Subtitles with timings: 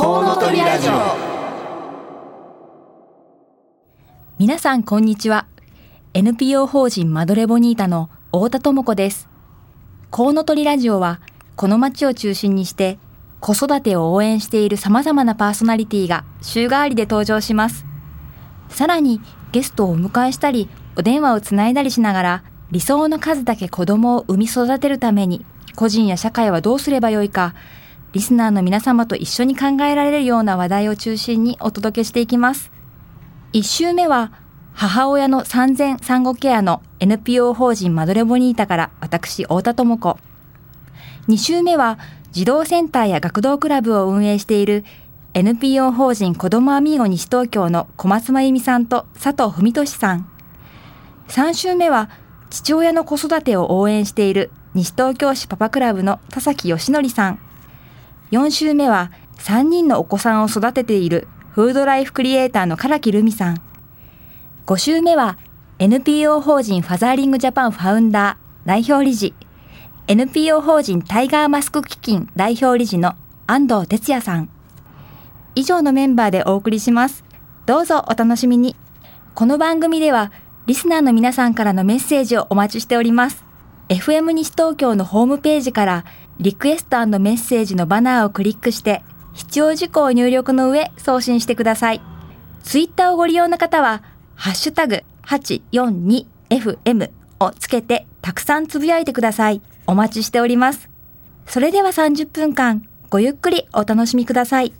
[0.00, 0.92] コウノトリラジオ。
[4.38, 5.46] 皆さんこんにちは。
[6.14, 9.28] NPO 法人マドレボニータの太田智子です。
[10.10, 11.20] コウノトリラジオは
[11.54, 12.98] この街を中心にして
[13.40, 17.84] 子育てを応援している様々なパーソナリティが週替わりで登場します。
[18.70, 19.20] さらに
[19.52, 25.44] ゲストをお迎えしたりお電話をつないだりしながら理想の数だけ子供を産み育てるために
[25.76, 27.54] 個人や社会はどうすればよいか
[28.12, 32.72] リスナーの皆様と一緒に考えられるような話題を中心にお届けしていきます。
[33.52, 34.32] 一週目は
[34.72, 40.18] 母親の産前産後ケアの NPO 法人マドレボニータから私太田智子。
[41.28, 41.98] 2週目は
[42.32, 44.84] 児童センターや学童クラブを運営している
[45.34, 50.28] NPO 法人子どもアミーゴ西東京の小松真由美さんと佐藤文俊さん。
[51.28, 52.10] 3週目は
[52.50, 57.49] 父親の子育てを応援している西東京市パパクラブの田崎義則さん。
[58.30, 63.60] 4週目は3人のお子さんを育てているフードライフクリエイターの唐木留美さん。
[64.66, 65.36] 5週目は
[65.80, 69.34] NPO 法人ファザーリングジャパンファウンダー代表理事。
[70.06, 73.14] NPO 法人タイガーマスク基金代表理事の
[73.46, 74.48] 安藤哲也さん。
[75.56, 77.24] 以上のメンバーでお送りします。
[77.66, 78.76] どうぞお楽しみに。
[79.34, 80.30] この番組では
[80.66, 83.44] リスナーの皆さんからのメッセージをお待ちしております。
[83.88, 86.04] FM 西東京のホームページから
[86.40, 89.02] リクエストメッセージのバナーをクリックして
[89.34, 92.00] 必要事項を入力の上送信してください
[92.62, 94.02] ツイッターをご利用の方は
[94.34, 99.62] ハッシュタグ 842FM をつけてたくさんつぶやいてください。
[99.86, 100.88] お待ちしております。
[101.46, 104.72] それでは30分間ごゆっくりお楽しみください。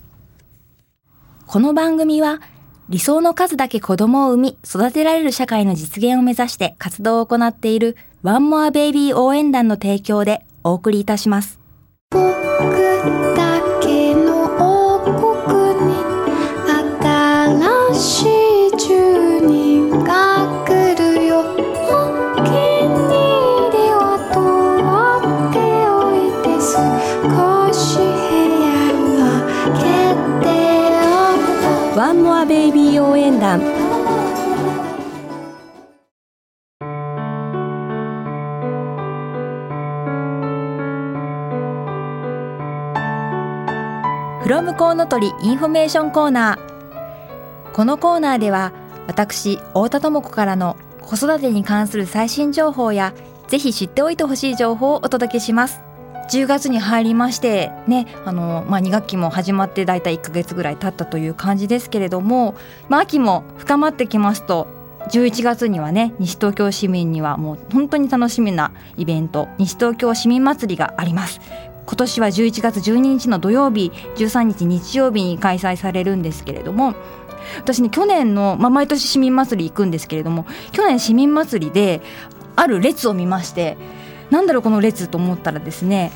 [1.47, 2.41] この番組は
[2.89, 11.59] 理想の数だけ子供を産み育てられる社会の実現を目指して活動を行っているワンモアベイビー応援団の提供でお送りいたします。
[31.93, 33.59] ワンモアベイビー応援団
[44.51, 47.71] from コウノトリインフォメーションコーナー。
[47.71, 48.73] このコーナーでは
[49.07, 53.13] 私太田智子からの子育てに関する最新情報や
[53.47, 55.79] ぜひ知っておいてほしい情報をお届けします。
[56.33, 62.53] 10月に入りましてねあの、まあ、2学期も始まって大体1か月ぐらい経ったという感じですけれども、
[62.89, 64.67] まあ、秋も深まってきますと
[65.11, 71.39] 11月にはね西東京市民にはもう本当に楽しみなイベント西東京市民祭りがあります。
[71.91, 76.95] 今年は11月12日の土曜日13日日曜日に開催されるんですけれども
[77.57, 82.01] 私ね去年の、まあ、毎年市民祭り行くんですけれども去年市民祭りで
[82.55, 83.75] ある列を見まして
[84.29, 86.13] なんだろうこの列と思ったらですね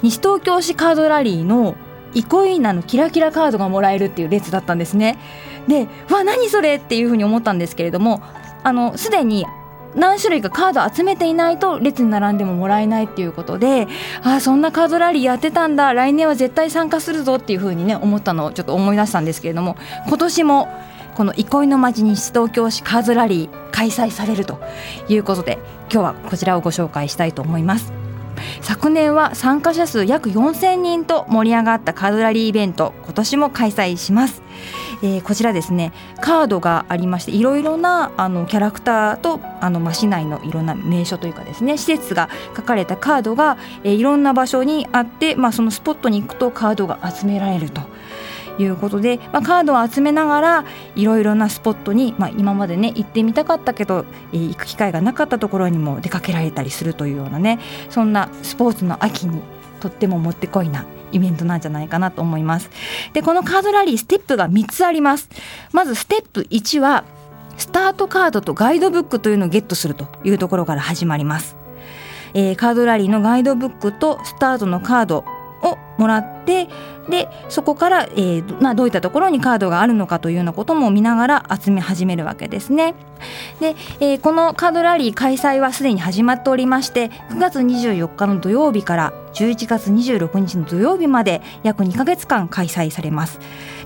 [0.00, 1.74] 西東京市カードラリーの
[2.14, 5.18] 憩いなのキラキラカードがもらえるっていう列だったんですね。
[5.66, 8.22] でわ何それっていうふうに思ったんですけれども
[8.62, 9.44] あのすでに
[9.96, 13.88] 何種類かカード集めていないと列に並んでももらえないっていうことで
[14.22, 20.68] あそんなカードラリーやってたんだ来年は絶対参加するぞっていうふうにね思ったのをちょっと思い出したんですけれども今年も
[21.14, 24.60] この憩いの街西東京市カードラリー開催されると
[25.08, 25.58] いうことで
[25.90, 27.92] 今日はこちらをご紹介したいと思います。
[28.60, 34.42] 昨年は参加者数約4000人と盛り上がったカードラリーイベント今年も開催します、
[35.06, 47.82] えー、こちらですねカードがありましていろいろなあのキャラクターとあの、ま、市内のいろんな名所というかですね施設が書かれたカードが、えー、いろんな場所にあって、まあ、そのスポットに行くとカードが集められると。
[48.58, 57.58] いうことで、まあ、カードを集めながらいろいろなスポットに、まあ、今までね行ってみたかったけど、えー、行く機会がなかったところにも出かけられたりするというようなね
[57.90, 59.42] そんなスポーツの秋に
[59.80, 62.70] とってももってこいなイベントなんじゃないかなと思います。
[63.12, 65.28] でこのカードラリーステップが3つあります。
[65.72, 67.04] まずステップ1は
[67.56, 71.56] スタートカードとガイドブックというのをゲットするというところから始まります。
[72.34, 75.24] えー、カードラリーのガイドブックとスタートのカード
[75.98, 76.68] もらって
[77.08, 82.94] でそこから、えーまあ、どういったところにカードがあるのかというようなことも見ながら集め始めるわけですね。
[83.60, 93.38] で、えー、このカードラリー開催はすでに始まっておりまして9月24日の土曜日から11月26日の土曜日まで約2ヶ月間開催されます。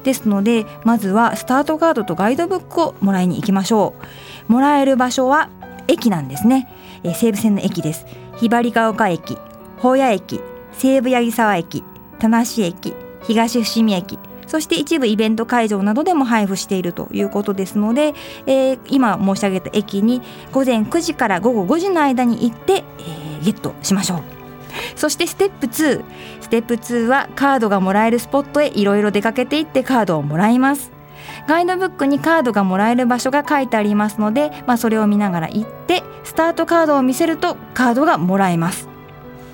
[0.03, 3.95] ですのでまずはスタートカードとガイドブックをもらいに行きましょ
[4.49, 4.53] う。
[4.53, 5.51] もらえる場所は
[5.89, 6.69] 駅なんですね。
[7.03, 8.07] えー、西武線の駅です。
[8.39, 9.37] ひばりが丘駅、
[9.79, 10.41] 保谷駅、
[10.73, 11.85] 西武八木沢駅、
[12.21, 18.15] 田無駅、東伏見駅、そして一部イベント会場などでも配布しているということですので、
[18.47, 20.23] えー、今申し上げた駅に
[20.53, 24.23] 午前9時から午後5時の間に行って、えー、ゲットしましょう。
[24.97, 26.05] そしてステップ2
[26.41, 30.93] ステップ2はカードがもらえるスポットへいろいろ出かけていってカードをもらいます。
[31.47, 38.90] ガイドブックにカードがもらえる場所が書いてありますので、まあ、それを見ながら行ってスタートカードを見せるとカードがもらえます。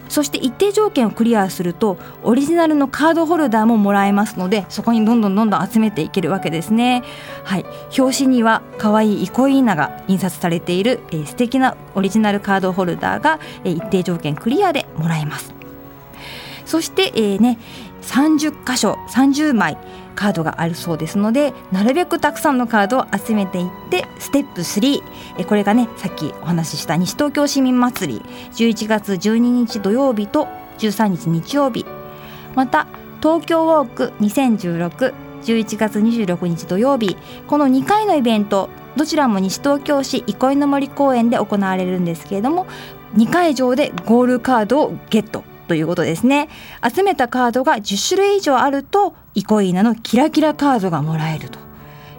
[0.09, 7.03] そして一定条件をクリアするとオリジナルのカードホルダーももらえますのでそこにどんどんどんどん集めていけるわけですね。
[7.45, 7.67] はい。
[7.99, 15.55] 表紙には可愛い憩い稲が印刷されている、えー、素敵なオリジナルカードホルダーが、えー、一定条件クリアでもらえます。
[16.65, 17.59] そして、えーね、
[18.03, 19.79] 30箇所30枚
[20.17, 25.03] カードがあるそうですのでなるべくたくさんのカードを集めていってステップ3
[25.39, 28.23] えこれがねさっきお話しした西東京市民祭り。
[28.55, 30.49] 11月12日土曜日と
[30.79, 31.87] 13日日曜日。
[32.55, 32.87] また
[33.23, 37.17] 東京ウォーク2016 11月26日土曜日。
[37.47, 42.67] この2回のイベントどちらも西東京市憩いの森公園で行われるんですけれども
[43.17, 45.45] 2会場でゴールカードをゲット。
[45.67, 46.49] ということですね。
[46.83, 51.67] 集めたカードが10種類以上あると憩いなのキラキラカードがもらえると。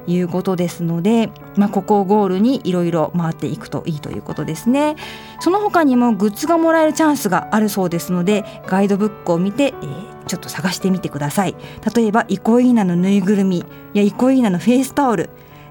[0.08, 4.96] いうことですので、まあ、ここをゴールにいろいろ回っていくといいということですね。
[5.42, 11.56] その他にもグッズがもらえるチャンスがあるそうですのでガイドブックを見て、えー、ちょっと探してみてください。
[11.94, 15.30] 例えば憩いなのぬいぐるみや憩いなのフェイスタオル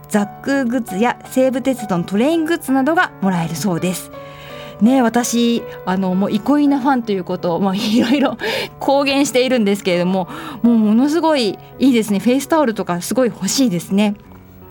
[0.08, 4.11] ザックグッズや西武鉄道の train グッズなどがもらえるそうです。
[4.81, 8.37] ね私あのもう憩いなファンということを、まあ、 いろいろ
[8.78, 10.28] 公言しているんですけれども
[10.62, 14.14] もうものすごいいいですねフェイスタオルとかすごい欲しいですね。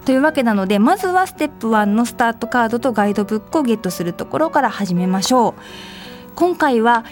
[0.06, 5.62] というわけなのでまずはステップ1のスタートカードとガイドブックをゲットするところから始めましょう。
[6.36, 7.06] 今回は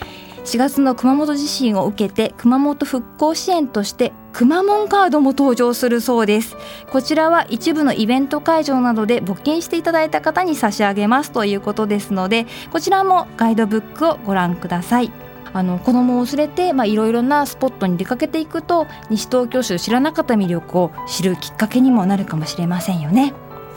[0.45, 6.57] 4月の熊本地震を受けて熊本復興支援としてくまモンカードも登場するそうです
[6.89, 15.11] こちらは一部のイベント会場などで募金していただいた方に差し上げますということですのでこちらもガイドブックをご覧ください
[15.53, 23.33] あの子供を連れていろいろなスポットに出かけていくと西東京州知らなかった魅力を知るきっかけにもなるかもしれませんよね。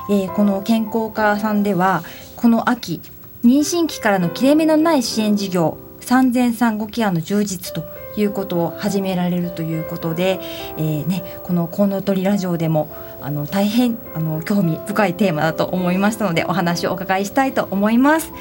[0.10, 2.04] えー、この健康課さんでは
[2.38, 3.02] この秋
[3.44, 10.40] 妊娠期からの切れ目のない支援事業産前産後ケアの充実ということを始められるということで、
[10.78, 12.90] えーね、この「コウノトリラジオ」でも
[13.22, 18.32] あの大変あの興味深いテーマだと思いましたのでお話をお伺いしたいと思います。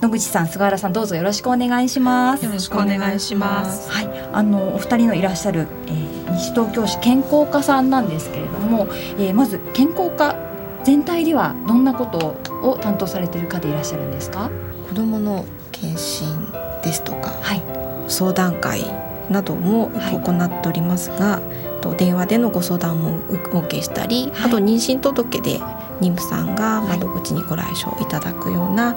[0.00, 2.46] 野口さん、菅原さん、どうぞよろしくお願いします。
[2.46, 3.90] よろしくお願いします。
[3.90, 8.86] はい、あのお二人のいらっしゃる、えー、西東京市健康課さんなんですけれども、
[9.18, 10.36] えー、まず健康課
[10.84, 12.34] 全体ではどんなこと
[12.66, 14.50] を担当されているかでいらっしゃるんですか？
[14.88, 16.50] 子どもの検診
[16.82, 17.62] ですとか、はい、
[18.08, 18.80] 相談会
[19.30, 23.20] なども行っておりますが、はい、電話でのご相談も
[23.52, 25.58] お受けしたり、はい、あと妊娠届で
[26.00, 28.96] 妊婦さんが窓口にご来所いただくような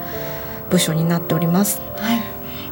[0.69, 1.81] 部署になっております。
[1.97, 2.22] はい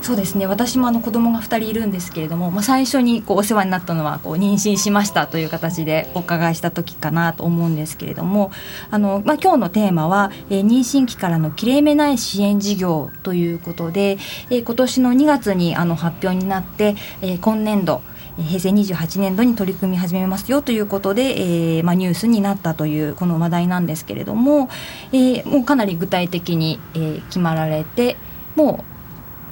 [0.01, 0.47] そうですね。
[0.47, 8.51] 私もあの子供が2人いるんですけれども、まあ、最初にこうお世話になったのはこう妊娠しましたという形でお伺いした時かなと思うんですけれども
[8.89, 14.17] あの、まあ、今日のテーマは、えー、妊娠期からのきれいめない支援事業ということで、
[14.49, 18.01] えー、今年の2月にあの発表になって、えー、今年度
[18.37, 24.69] 平成28年度に取り組み始めますよということで、えーまあ、ニュースになったというこの話題なんですけれども、
[25.11, 28.17] えー、もうかなり具体的に、えー、決まられて
[28.55, 28.90] もう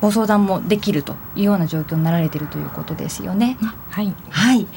[0.02, 3.58] ご相談もできるというような状況になられているということですよね。
[3.90, 4.68] はい、はい。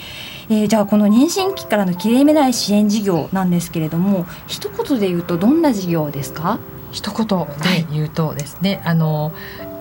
[0.49, 6.59] えー、じゃあこの妊娠期からのきれいめない支援事業なんですけれども一言で言うとどんな事業ですか？
[6.91, 7.26] 一言
[7.62, 9.33] で言うとですね、はい、あの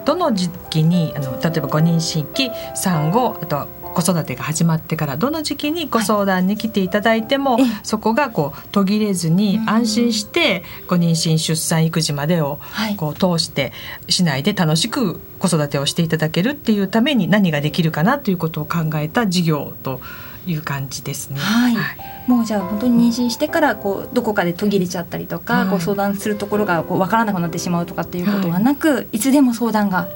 [0.05, 12.59] どの時期にあの例えばご妊娠期産後あとは子育てが始まってからどの時期にご相談に来ていただいても、はい、そこがこう途切れずに安心してご妊娠出産育児までを
[12.97, 13.73] こう通して
[14.07, 20.01] 市内で楽しく子育てをしていただけるっていうために何ができるかなということを考えた事業と
[20.45, 21.39] いう感じですね。
[21.39, 21.97] はい、はい。
[22.27, 30.07] もうじゃあ本当に妊娠してからこうどこかで途切れちゃったりとか、はい、相談するところがこう分からなくなってしまうとかっていうことはなく、はい、いつでも相談が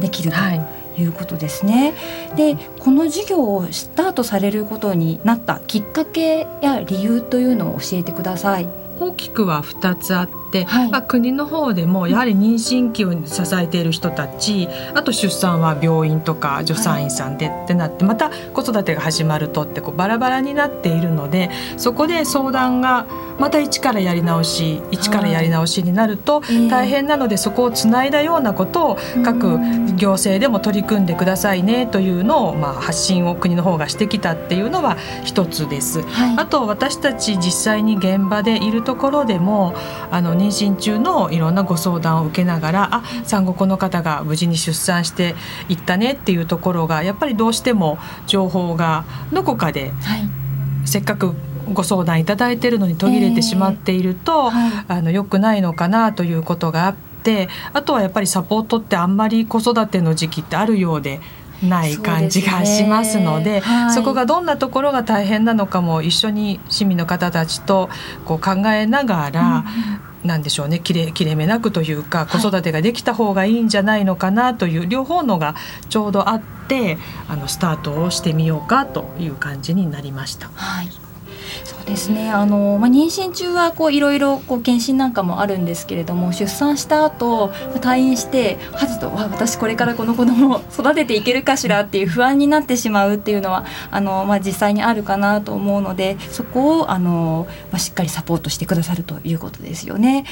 [0.00, 0.36] できると。
[0.36, 1.94] いいうことですね。
[2.36, 8.68] で、この事業をスタートされることになったきっかけや理由というのを教えてください。
[8.98, 10.28] 大きくは2つあっ、
[10.64, 23.06] はい、まあ、国の方でもやはり妊娠期を支えている人たちあと出産は病院とか助産院さんでってなってまた子育てが始まるとってこうバラバラになっているのでそこで相談が
[23.38, 29.58] また一からやり直し一からやり直しになると大変なのでそこをつないだようなことを各
[29.96, 36.02] 行政でも取り組んでくださいねというのをまあ発信を国の方がしてきたっていうのは一つです。
[36.02, 39.74] はい、あと私たち実際に現場でいるところでも
[40.10, 45.34] あの妊娠中のいろんなご相談を受けながらあ産後この方が無事に出産して
[45.68, 50.28] いったねっていうところがやっぱりどうしても情報がどこかで、はい、
[50.86, 51.34] せっかく
[51.72, 61.20] ご相談いただいてるのに途切れてしまっていると、えーはい、あの良くないのかなということがあってあとはやっぱりサポートってあんまり子育ての時期ってあるようで。
[61.62, 63.74] ない感じがしますのでそ、ね。
[63.74, 67.90] はい、そこがどんなところが大変なのかも一緒に市民の方たちと
[68.24, 69.64] こう考えながら、
[70.24, 75.54] なんでしょうねきれきれめなくというか子育てができた方がいいんじゃないのかなという、両方のが
[75.88, 76.98] ちょうどあって
[77.28, 80.50] あのスタートをしてみようかという感じになりました。
[80.54, 81.09] はい
[81.90, 87.48] ですねあの、まあ、妊娠中はいろいろこう検診なんかもあるんですけれども出産した後、
[87.80, 100.24] 退院してはずとわ私これからこの子供を育てていけるかしらっていう不安になってしまうっていうのはあの、まあ、実際にあるかなと思うのでそこをあの、まあ、しっかりサポートしてくださるということですよね。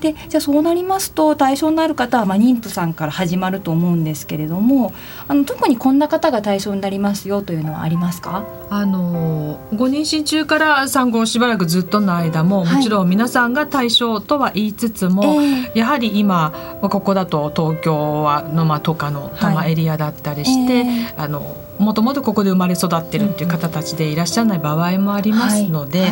[0.00, 4.92] でじゃあそうなりますと対象になる方は、まあ、妊婦さんから始まると思うんですけれども
[5.28, 8.44] あの特にこんな方が対象になりますよというのはありますか？
[8.68, 21.06] あのご妊娠中から産後しばらくずっとの間も、もちろん皆さんが対象とは言いつつも、えー、やはり今ここだと東京はのまとかの多摩エリアだったりして、はいえ。
[21.16, 26.10] ー、あのもともとここで生まれ育ってるっていう方たちでいらっしゃらない場合もありますので、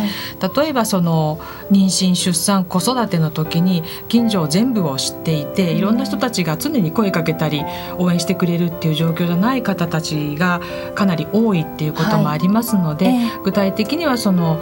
[0.56, 1.38] 例えばその
[1.70, 7.64] 妊娠出産子育ての時に近所全部を知っていていろんな人たちが常に声かけたり
[7.98, 10.60] 応援してくれるっていう状況じゃない方たちが
[10.94, 13.18] かなり多いっていうこともありますので、はいえ。
[13.28, 14.60] ー、具体的にはその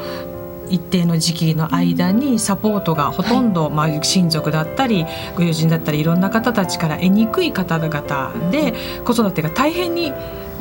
[0.69, 10.13] 一定の時期の間にサポートがほとんど、まあ、親族だったりご友人だったりいろんな方たちから得にくい方々で子育てが大変に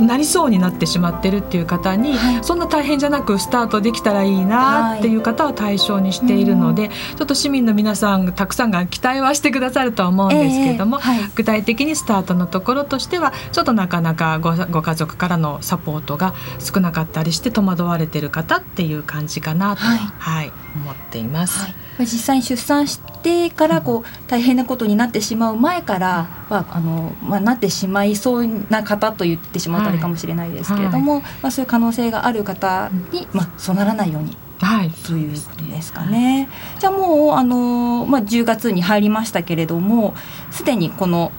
[0.02, 21.68] なりそうになってしまってるっていう方に、はい、そんな大変じゃなくスタートできたらいいなっていう方を対象にしているので、はい、ちょっと市民の皆さんたくさんが期待はしてくださるとは思うんですけれども、えーはい、具体的にスタートのところとしてはちょっとなかなかごご家族からのサポートが少なかったりして戸惑われてる方っていう感じかなと、はい思っています。
[22.00, 36.48] 実際に出産してからこう大変なことになってしまう前からはあの、まあ、なってしまいそうな方と言ってしまうとあれかもしれないですけれども、はいはい、まあ、そういう可能性がある方に、まあ、そうならないようにはい、ということですかね。
[36.80, 40.14] じゃあもうあの、まあ、10月に入りましたけれども
[40.52, 41.32] すでにこの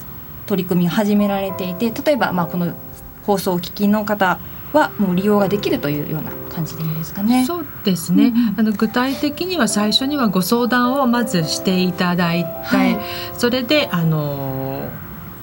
[0.47, 2.75] 取り組みを始められていて例えばまあこの
[3.23, 4.41] 放送を聞きの方
[4.73, 7.45] はもう利用ができるというような感じでいいですかね。
[7.47, 8.27] そうですね。
[8.27, 12.99] うん、あの具体的には最初にはご相談をまずしていただいて、はい、
[13.37, 14.89] それであの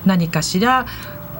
[0.05, 0.85] 何かしら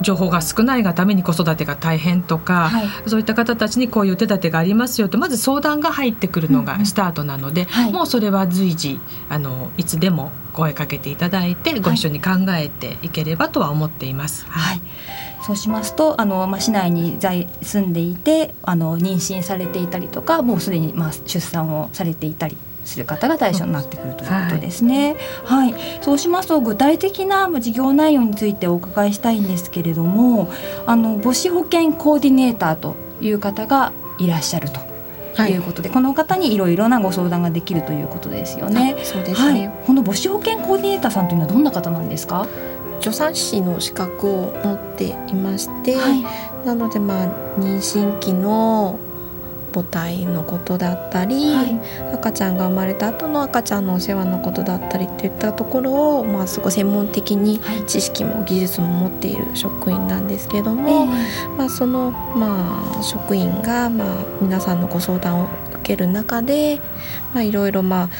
[0.02, 14.46] 情報が少ないがために子育てが大変とか、はい、そういった方たちにこういう手立てがありますよとまず相談が入ってくるのがスタートなので、うんはい、もうそれは随時あのいつでも声かけていただいてご一緒に考えていければとは思っています。
[14.46, 14.80] はい。
[15.42, 25.16] そうしますとあの、まあ、市内に在住んでいてあの妊娠されていたりとかもうすでに、まあ、出産をされていたりする方が対象になってくるということですね。
[25.44, 30.50] はい、はい、そうしますと具体的な事業内容についてお伺いしたいんですけれども、
[30.86, 34.80] あの母子保健コーディネーターという方がいらっしゃると。
[35.40, 38.96] いうことで、はい、この方にいろいろなご相談ができるということですよね。
[39.04, 42.46] そうですね、はい、この母子保険コーディネーターさんというのはどんな方なんですか？
[43.00, 47.26] 助産師の資格を持っていまして、はい、なのでまあ
[47.58, 48.98] 妊娠期の
[49.72, 61.06] 母体のことだったり、はい、赤ちゃんが生まれた後の赤ちゃんのお世話のことだったりっていったところを、まあ、すごい専門的に知識も技術も持っている職員なんですけども、
[61.56, 66.80] まあ、その、まあ、職員が、まあ、皆さんのご相談を受ける中で、
[67.34, 68.10] まあ、いろいろまあ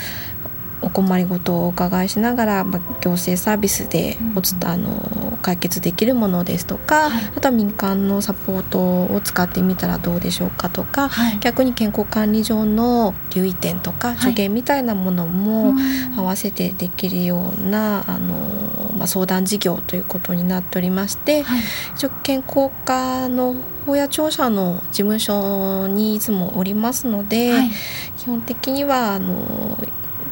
[0.83, 15.75] お困りごとをお伺いしながら、まあ、行政サービスでおつ、うん、あの解決できるものですとか、はい、あとは民間のサポートを使ってみたらどうでしょうかとか、はい、逆に健康管理上の留意点とか助言みたいなものも
[16.17, 21.63] 合わせてできるような、あのまあ、相談事業ということになっておりまして、はい、
[22.23, 23.55] 健康課の
[23.87, 27.53] 法や庁舎の事務所にいつもおりますので、
[28.19, 29.79] 基本的にはあの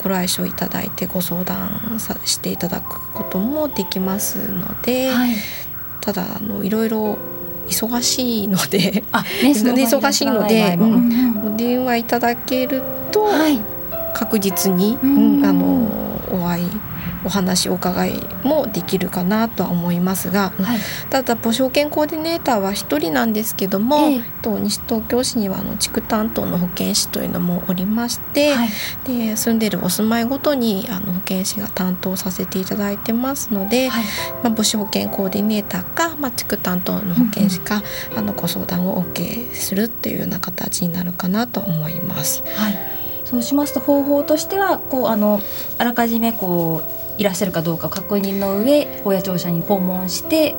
[0.02, 5.35] ご来所いただいてご相談さしていただくこともできますので、はい、
[6.00, 7.19] ただあのいろいろ
[7.69, 13.28] 忙しいので、あね、忙しいので、うん、お電話いただけると、
[14.14, 15.90] 確実に、うん、あの
[16.33, 16.67] お会い
[17.25, 28.68] お話お伺いもできるかなとは思いますが、はい、ただ母証券コーディネーターは1人なんですけども、えー、と西東京市にはあの地区担当の保健師というのもおりまして、はい、
[29.06, 34.04] で住んでるお住まいごとにあの保健師が担当させていただいてますので、はい、
[34.42, 37.82] まあ、母子保健コーディネーターか、まあ、地区担当の保健師か、
[38.12, 42.42] うん、あのご相談をお受けするっていうような形になるかなと思います。
[42.56, 42.98] はい。
[43.28, 45.42] そうしますと方法としてはこうあの
[45.76, 50.54] あらかじめこういらっしゃるかどうか確認の上法屋庁舎に訪問して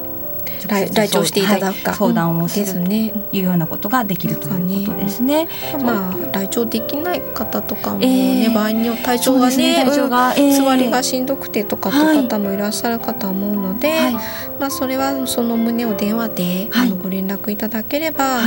[0.68, 5.48] 来来庁していただくか、はい、相談をせずにいうようなことができるということですね。
[5.82, 9.86] まあ来庁できない方とかもね、えー、場合によ体調がね、ね。
[9.86, 11.98] 体調が、えー、座りがしんどくてとかって
[12.28, 14.14] 方もいらっしゃるかと思うので、はい、
[14.60, 18.42] まあそれはその旨を電話で、はい、あのご連絡いただければ、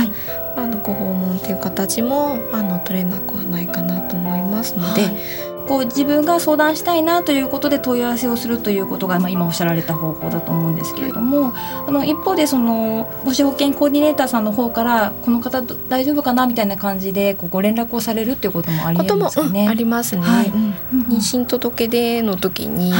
[0.55, 5.52] あのご訪問という形もあの取れなくはないかなと思いますので。
[5.67, 19.67] こう自分が相談したいなということで問い合わせをするということが、まあ、今おっしゃられた方法だと思うんですけれどもあの一方でその母子保健コーディネーターさんの方からこの方大丈夫かなみたいな感じでこうご連絡をされるっていうこともありますかね。
[19.67, 20.51] ありますね、はい
[20.93, 22.93] 妊娠届出の時に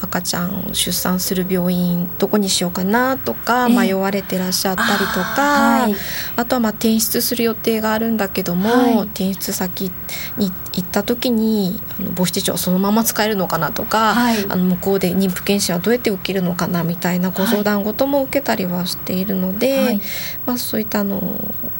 [0.00, 5.94] 赤ちゃん出産する病院どこにしようかなとか迷われてらっしゃったりとか、あはい、
[6.36, 9.90] あとはまあ転出する予定があるんだけども、はい、転出先
[10.36, 20.00] に行った時にあの母子手帳そのまま使えるのかなとか、はい、あの向こうで妊婦検診はどうやって受けるのかなみたいなご相談事も受けたりはしているので、はい、
[20.46, 21.20] まあ、そういったあの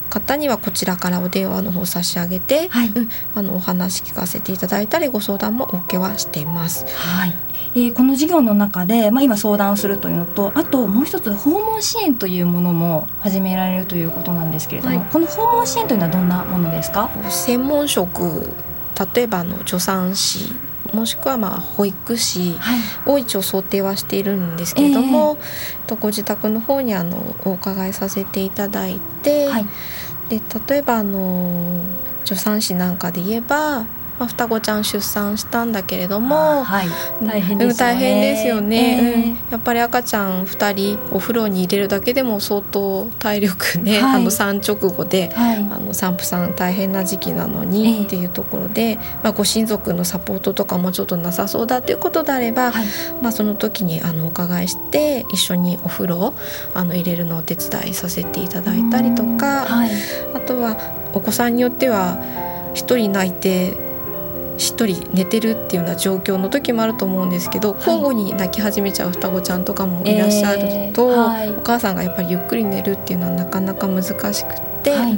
[0.09, 6.85] 方にはこちらからお電話の方差し上げて、はい、うん、あのお話聞かせていただいたりご相談もお受けはしています。
[6.95, 7.33] はい。
[7.73, 17.09] えー、この事業の中で、まあ、今相談をするというのとあともう一つ訪問支援というものも始められるということなんですけれども、はい、この訪問支援というのはどんなものですか？
[17.29, 18.51] 専門職
[19.15, 20.53] 例えばの助産師
[20.93, 22.55] もしくはまあ保育士
[23.05, 25.37] を一応想定はしているんですけれども、
[25.87, 29.65] えー、ご自宅の方にあのお伺いさせていただいて、はい、
[30.29, 31.81] で例えばあの
[32.25, 33.85] 助産師なんかで言えば
[34.21, 36.87] まあ、双子ちゃん出産したんだけれども、はい、
[37.23, 37.93] 大変ですよね。
[37.93, 52.73] 大変ですよね、えー、うん、やっぱり赤ちゃん2人お風呂に入れるだけでも相当体力ね、はい、あの産直後で、はい、あの産婦さん大変な時期なのにっていうところで、えー、まあ、ご親族のサポートとかもちょっとなさそうだっていうことであれば、
[53.23, 56.35] まあ、その時にあのお伺いして一緒にお風呂
[56.75, 60.77] あの入れるのをお手伝いさせていただいたりとか、あとは
[61.15, 62.19] お子さんによっては
[62.75, 63.90] 1人泣いて
[64.57, 70.59] 一人寝てるっていうような状況の時もあると思うんですけど、交互に泣き始めちゃう双子ちゃんとかもいらっしゃる
[70.93, 74.13] と、えーはい、お母さんがやっぱりゆっくり寝るっていうのはなかなか難し
[74.45, 75.17] くて、はい、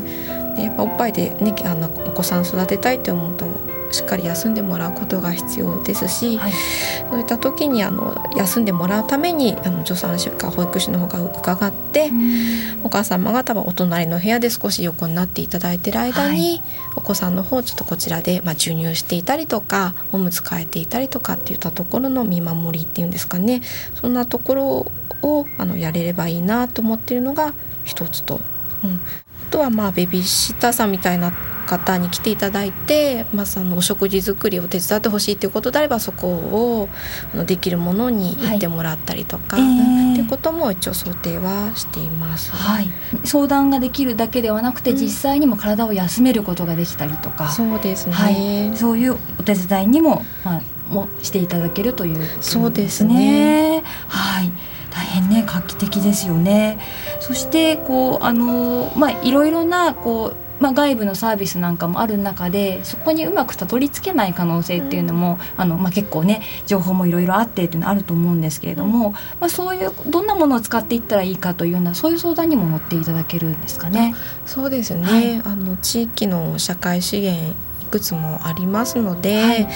[0.56, 3.46] でやっぱおっぱいで、ね、あのお子さん育てたいって思うと
[3.94, 6.52] しっかり休んでもらうことが必要ですし、はい、
[7.10, 12.12] そういった時にあの休んでもらうためにあの助産師か保育士の方が伺って、
[12.84, 16.62] お母様方はお隣の部屋で少し横になっていただいてる間に、はい、
[16.96, 23.62] お子さんの方ちょっとこちらで、まあ、授乳していたりとかおむつ替えていたりとかっていったところの見守りっていうんですかね。
[23.96, 27.54] そんなところをあのやれればいいなと思っているのが
[27.86, 28.42] 一つと、
[28.84, 31.34] うん、あとはまあベビーシッターさんみたいな
[31.66, 36.90] 方に来ていただいて、まあ、そのお食事作りを手伝ってほしいということであればそこを
[37.46, 42.90] できるものに行ってもらったりとか、はいえー、っていうことも一応想定はしています、はい、
[43.24, 53.84] 相談ができるだけではなくて、実際にも体を休めることができたりとか、そうですね、はい、そういうお手伝いにも、まあ、もしていただけるという、ね、そうですね。
[54.08, 54.52] はい。
[54.94, 56.78] 大変ね画期的ですよね。
[57.20, 74.16] そしてこうあのまあいろいろなこうまあ、外部のサービスなんかもある中でそこにうまくたどり着けない可能性っていうのも、あのまあ、結構ね情報もいろいろあってっていうのあると思うんですけれども、まあ、そういうどんなものを使っていったらいいかというようなそういう相談にも乗っていただけるんですかね。
[74.46, 77.56] そうですね、はい、あの地域の社会資源
[77.94, 79.68] くつもありますので、はい、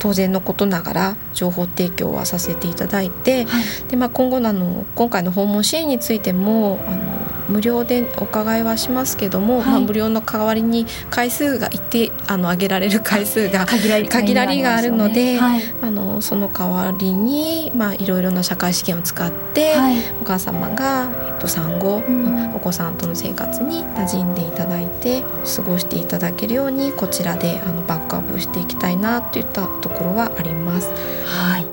[0.00, 7.19] 当然のことながら情報提供はさせていただいて、はい、でまあ、今後のあの今回の訪問支援についてもあの
[7.50, 13.88] 無料でお伺いはしますけども、はい、まあ、無料の代わりに回数が一定あの上げられる回数が限
[14.34, 25.22] られがあるので、はい、あのその代わりに、まあ、いろいろな社会資源を使って、はい、お母様が、えっと、産後、うん、お子さんとの生活に馴染んでいただいて
[25.56, 30.90] 過ごしていただけるようにこちらであのバックアップしていきたいなといったところはあります。
[31.24, 31.69] はい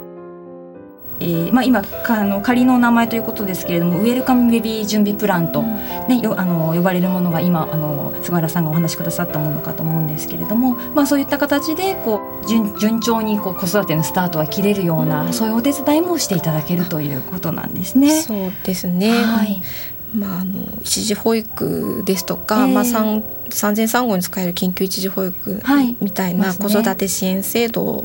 [1.19, 18.21] えーまあ、今かあの仮の名前ということですけれどもウェルカムベビー準備プランと、ね、よあの呼ばれるものが今あの菅原さんがお話しくださったものかと思うんですけれども、まあ、そういった形でこう順順調にこう子育てのスタートが切れるような、うん、そういうお手伝いもしていただけるということなんですね。
[18.21, 19.62] そうですね、はい
[20.15, 25.62] まあ、あの一時保育ですとか、えー、まあ、産産前産後に使える緊急一時保育
[26.02, 28.04] みたいな子育て支援制度も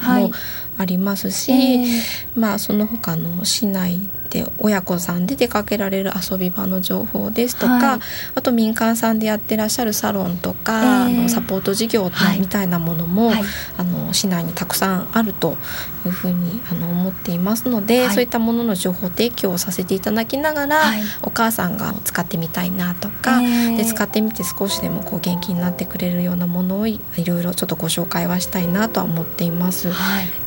[0.78, 2.00] ありますし、はいえー、
[2.34, 4.00] まあ、その他の市内
[4.32, 8.00] で親子さんで出かけられる遊び場の情報ですとか、はい、
[8.34, 13.42] あと民間さんでやってらっしゃるサロンとか、えー、あのサポート事業みたいなものも、はい、
[13.76, 15.58] あの市内にたくさんあると
[16.06, 20.80] いうふうにあの思っていますので、はい、そういったものの情報提供をさせていただきながら、
[21.22, 29.88] お母さんが使ってみたいなとか、えー、で使ってみて少しでもこう元気になってくれるようなものをいろいろちょっとご紹介はしたいなとは思っています。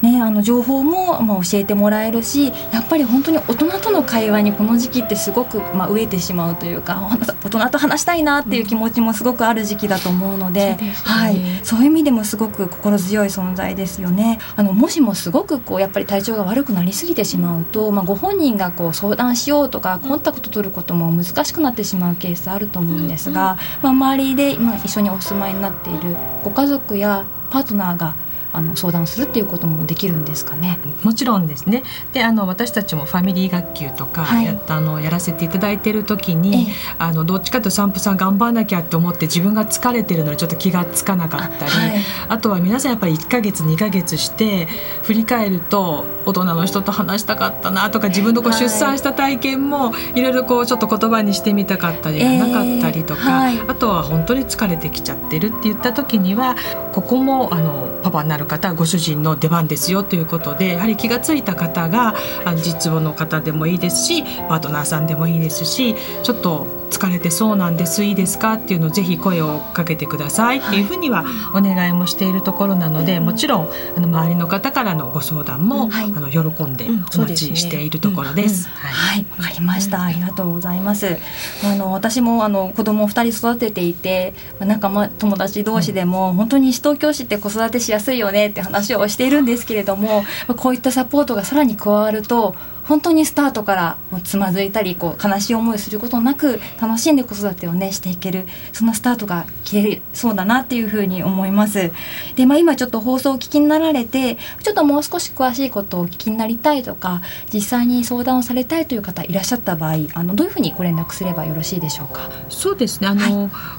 [0.02, 7.10] ね、あの情報も、まあ、教えてもらえるしやっぱり本当に大人との会話にこの時期ってすごく、まあ、飢えてしまうというか
[7.44, 14.40] 大人と話したいなっていう気持ちもすごくある時期だと思うので、うん、はい、そういう意味でもすごく心強い存在ですよね。
[14.56, 28.16] あのもしもすごくこうやっぱり体調が悪くなりすぎてしまうと、まあ、ご本人がこう相談しようとかコンタクト取ることも難しくなってしまうケースあると思うんですが、まあ、周りで今一緒にお住まいになっているご家族やパートナーが
[28.56, 30.78] あの相談するっていうこともできるんですかね？
[31.04, 31.84] もちろんですね。
[32.14, 36.68] で、あの私たちもファミリー学級とかやった、はい、あのやらせていただいている時に、
[37.00, 44.68] あのどっちかというと散歩さん頑張らなきゃって思って自分が疲れてるのにちょっと気がつかなかったり、あはい、あとは皆さんやっぱり1か月2か月して
[45.04, 50.26] 振り返ると大人の人と話したかったなとか自分のこう出産した体験もい。
[50.26, 56.56] ろいろこうちょっと言葉にしてみたかったりなかったりとか、えーはい、あとは本当に疲れてきちゃってるって言った時には
[56.94, 62.16] ここもあのパパになるる方ご主人の出番ですよということでやはり気が付いた方が
[62.56, 68.54] 実母の方でもいいですしパートナーさんでもいいですしちょっと疲れてそうなんですいいですか？
[68.54, 70.60] っていうのをぜひ声をかけてください。
[70.60, 78.70] っていうふうにはお願いもしているところなので、もちろんあの周りの方からのご相談も、はい、あの喜んでお待ちしているところです。
[78.70, 79.26] はい。
[79.38, 80.04] わ、かりました。
[80.04, 81.18] ありがとうございます。
[81.64, 90.24] あの私もあの子供二人育てていて、仲間友達同士でも、本当に西東京市って子育てしやすいよねって話をしているんですけれども、
[90.58, 92.56] こういったサポートがさらに加わると。
[92.88, 101.92] 本当にスタートからもうつまずいたりこう悲しい思いをすることなく楽しんで子育てをねしていけるそんなスタートが切れるそうだなっていうふうに思います。
[102.36, 107.22] で、まあ、今ちょっと放送を聞きになられてちょっともう少し詳しいことをお聞きになりたいとか
[107.54, 113.32] 実際に相談をされたいという方いらっしゃった場合あのどういうふうにご連絡すればよろしいでしょうかそうですねあの、はい、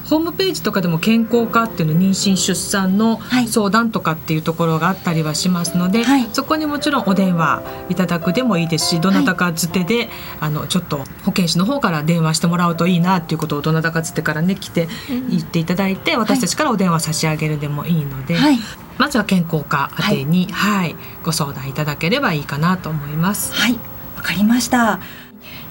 [0.09, 10.09] ホームページとかでも健康科っていうの妊娠出産の相談とかっていうところがあったりはしますので、はい、そこにもちろんお電話いただくでもいいですしどなたかつてで、はい、
[10.41, 14.87] あのちょっと保健師の方から電話してもらうといいなっていうことをどなたかつてからね来て
[15.29, 18.57] 言っていただいて、うん、私たちからお電話差し上げるでもいいので、はい、
[18.97, 23.53] まずは健康科宛てに、はい、ご相談いただければいいかなと思います。
[23.53, 23.79] はい。
[24.15, 24.99] わかりました。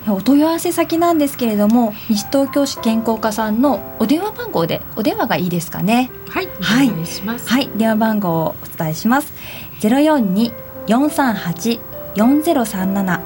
[0.08, 6.12] お問い合わせ先なんですけれども西東京市健康課さんのお電話番号でお電話がいいですかね？
[6.28, 9.32] はいはい、はい、電話番号をお伝えします。
[9.80, 10.52] ゼロ四二
[10.86, 11.80] 四三八
[12.16, 13.20] 四ゼロ三七。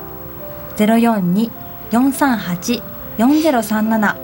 [0.76, 1.50] ゼロ四二
[1.92, 2.82] 四三八
[3.18, 4.16] 四ゼロ三七。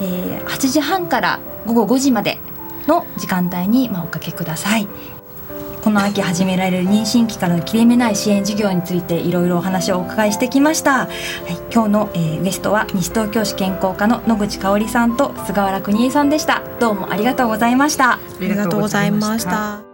[0.00, 2.38] 8時半から午後5時まで
[2.86, 4.86] の時間帯にまあおかけください。
[5.82, 11.08] この秋始められる妊娠期からの切れ目ない支援事業についていろいろお話をお伺いしてきました、はい、
[11.74, 16.62] 今日の、えー、ゲストは西東京市健康課の野口香織さんと菅原邦恵さんでした。
[16.78, 18.12] どうもありがとうございました。
[18.12, 19.91] ありがとうございました。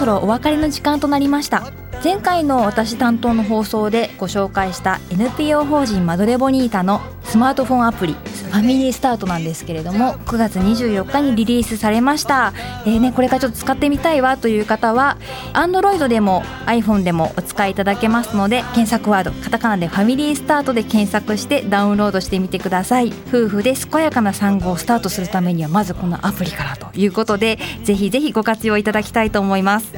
[0.00, 1.62] そろお別れの時間となりました。
[2.02, 12.52] 前回の私担当の放送でご紹介した NPO 法人マドレボニータのスマートフォンアプリファミリースタートなんですけれども9月24日にリリースされました、
[12.84, 15.16] えーね、これからちょっと使ってみたいわという方は
[15.52, 23.12] Android でも iPhone でもお使いいただけますので検索ワードカタカナでファミリースタートで検索してダウンロードしてみてください。
[23.28, 29.92] 夫婦で健やかな産後をスタートするためにはまずこのアプリからということでぜひぜひご活用いただきたいと思います。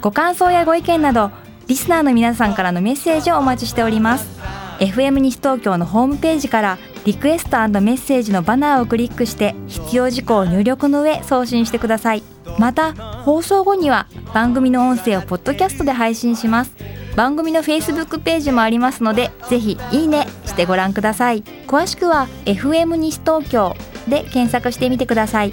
[0.00, 1.30] ご感想やご意見など
[1.66, 4.67] リスナーの皆さんからのメッセージをお待ちしております。
[4.78, 12.22] FM 西東京のホームページからリクエストメッセージのバナーをクリックして必要事項を入力の上送信してください。
[12.58, 16.72] また放送後には番組の音声をポッドキャストで配信します。
[17.16, 21.42] 番組の Facebook ページもありますのでぜひいいねしてご覧ください。
[21.66, 23.74] 詳しくは FM 西東京
[24.06, 25.52] で検索してみてください。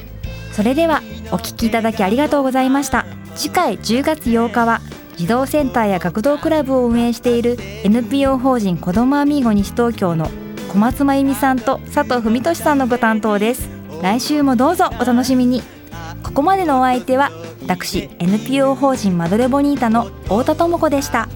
[0.51, 3.05] それではお聞きいただきありがとうございました。
[3.35, 4.81] 次回10月8日は
[5.17, 10.29] 児童センターや学童クラブを運営している NPO 法人子どもアミーゴ西東京の
[10.69, 13.69] 小松真由美さんと佐藤文俊さんのご担当です。
[14.01, 15.63] 来週もどうぞお楽しみに。
[16.21, 17.31] ここまでのお相手は
[17.65, 21.29] 私 NPO 法人マドレボニータの太田智子でした。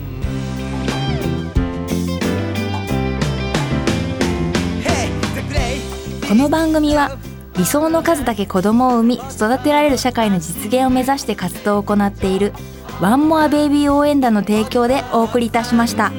[6.28, 7.18] この番組は
[7.58, 12.54] 理想の数だけ子供を産み育てられる社会の実現を目指して活動を行っている
[13.02, 16.12] ワンモアベイビー応援団の提供でお送りいたしました。